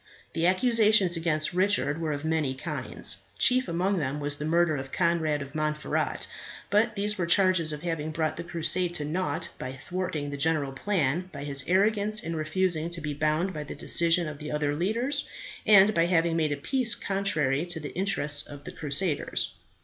The 0.33 0.47
accusations 0.47 1.15
against 1.15 1.53
Richard 1.53 2.01
were 2.01 2.11
of 2.11 2.25
many 2.25 2.55
kinds. 2.55 3.17
Chief 3.37 3.67
among 3.67 3.99
them 3.99 4.19
was 4.19 4.35
the 4.37 4.45
murder 4.45 4.75
of 4.75 4.91
Conrad 4.91 5.43
of 5.43 5.53
Montferat; 5.53 6.25
but 6.71 6.95
there 6.95 7.07
were 7.19 7.27
charges 7.27 7.71
of 7.71 7.83
having 7.83 8.09
brought 8.09 8.35
the 8.35 8.43
crusade 8.43 8.95
to 8.95 9.05
naught 9.05 9.49
by 9.59 9.73
thwarting 9.73 10.31
the 10.31 10.37
general 10.37 10.71
plans, 10.71 11.25
by 11.31 11.43
his 11.43 11.63
arrogance 11.67 12.23
in 12.23 12.35
refusing 12.35 12.89
to 12.89 12.99
be 12.99 13.13
bound 13.13 13.53
by 13.53 13.63
the 13.63 13.75
decision 13.75 14.27
of 14.27 14.39
the 14.39 14.49
other 14.51 14.75
leaders, 14.75 15.29
and 15.67 15.93
by 15.93 16.07
having 16.07 16.35
made 16.35 16.51
a 16.51 16.57
peace 16.57 16.95
contrary 16.95 17.63
to 17.67 17.79
the 17.79 17.93
interests 17.93 18.41
of 18.47 18.63
the 18.63 18.71
crusaders. 18.71 19.53